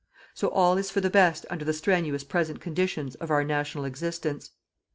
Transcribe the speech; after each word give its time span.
So 0.33 0.47
all 0.47 0.79
is 0.79 0.89
for 0.89 0.99
the 0.99 1.11
best 1.11 1.45
under 1.51 1.63
the 1.63 1.73
strenuous 1.73 2.23
present 2.23 2.59
conditions 2.59 3.13
of 3.13 3.29
our 3.29 3.43
national 3.43 3.85
existence. 3.85 4.49